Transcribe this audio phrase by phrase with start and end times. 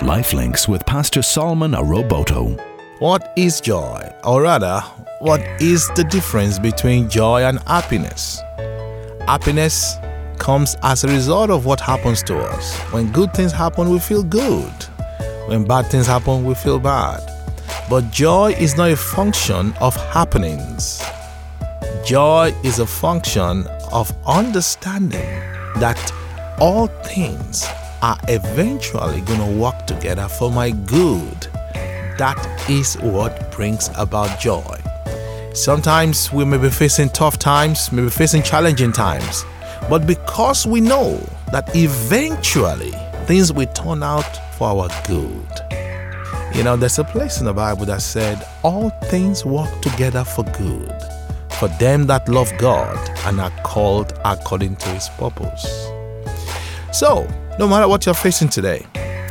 [0.00, 2.58] Lifelinks with Pastor Solomon Aroboto.
[3.00, 4.10] What is joy?
[4.24, 4.80] Or rather,
[5.18, 8.40] what is the difference between joy and happiness?
[9.26, 9.96] Happiness
[10.38, 12.78] comes as a result of what happens to us.
[12.92, 14.72] When good things happen, we feel good.
[15.48, 17.20] When bad things happen, we feel bad.
[17.90, 21.02] But joy is not a function of happenings.
[22.06, 25.28] Joy is a function of understanding
[25.76, 26.10] that
[26.58, 27.66] all things
[28.02, 31.46] are eventually going to work together for my good.
[32.18, 34.80] That is what brings about joy.
[35.54, 39.44] Sometimes we may be facing tough times, may be facing challenging times,
[39.88, 41.16] but because we know
[41.52, 42.92] that eventually
[43.26, 45.48] things will turn out for our good.
[46.54, 50.44] You know, there's a place in the Bible that said, All things work together for
[50.44, 50.92] good
[51.60, 52.96] for them that love God
[53.26, 55.66] and are called according to his purpose.
[56.92, 57.24] So,
[57.56, 58.84] no matter what you're facing today,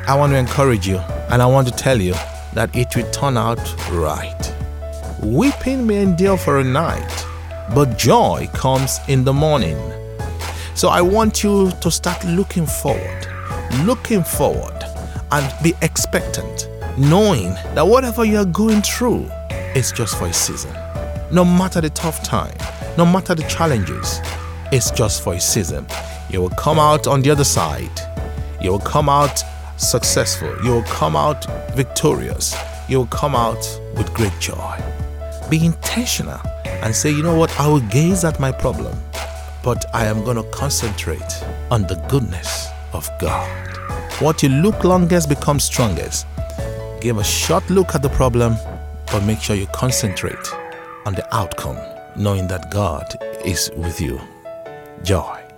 [0.07, 0.97] I want to encourage you
[1.29, 2.13] and I want to tell you
[2.53, 3.59] that it will turn out
[3.91, 4.55] right.
[5.21, 7.25] Weeping may endure for a night,
[7.75, 9.77] but joy comes in the morning.
[10.73, 13.27] So I want you to start looking forward,
[13.83, 14.81] looking forward,
[15.31, 19.29] and be expectant, knowing that whatever you're going through
[19.75, 20.73] is just for a season.
[21.29, 22.55] No matter the tough time,
[22.97, 24.21] no matter the challenges,
[24.71, 25.85] it's just for a season.
[26.29, 27.99] You will come out on the other side.
[28.61, 29.41] You will come out
[29.77, 30.55] successful.
[30.63, 32.55] You will come out victorious.
[32.87, 34.79] You will come out with great joy.
[35.49, 38.97] Be intentional and say, you know what, I will gaze at my problem,
[39.63, 43.49] but I am going to concentrate on the goodness of God.
[44.19, 46.27] What you look longest becomes strongest.
[47.01, 48.55] Give a short look at the problem,
[49.11, 50.53] but make sure you concentrate
[51.05, 51.77] on the outcome,
[52.15, 54.19] knowing that God is with you.
[55.03, 55.48] Joy.